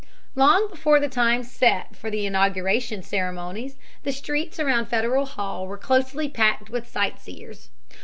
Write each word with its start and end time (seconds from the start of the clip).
Long 0.33 0.67
before 0.67 0.99
the 0.99 1.07
time 1.07 1.43
set 1.43 1.95
for 1.95 2.09
the 2.09 2.25
inauguration 2.25 3.03
ceremonies, 3.03 3.75
the 4.01 4.11
streets 4.11 4.59
around 4.59 4.87
Federal 4.87 5.27
Hall 5.27 5.67
were 5.67 5.77
closely 5.77 6.27
packed 6.27 6.71
with 6.71 6.89
sightseers. 6.89 7.69